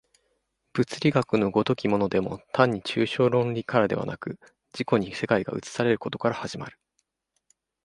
[0.73, 4.39] 物理学の如きものでも単に抽象論理からではなく、
[4.73, 6.79] 自己に世界が映されることから始まる。